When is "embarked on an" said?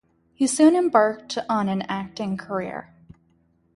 0.75-1.83